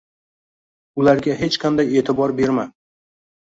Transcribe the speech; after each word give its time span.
Ularga 1.01 1.37
hech 1.43 1.59
qanday 1.65 1.93
e’tibor 2.03 2.37
berma. 2.43 2.67